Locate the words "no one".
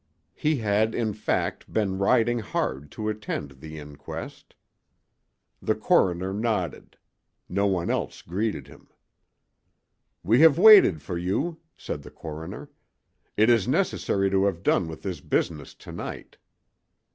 7.47-7.91